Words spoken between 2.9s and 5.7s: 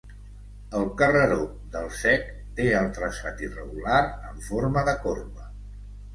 traçat irregular, en forma de corba.